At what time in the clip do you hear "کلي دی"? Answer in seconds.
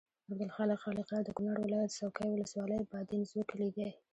3.49-3.89